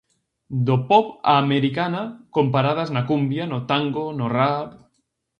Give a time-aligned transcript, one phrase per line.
[0.67, 2.01] Do pop á americana
[2.33, 4.69] con paradas na cumbia, no tango, no rap...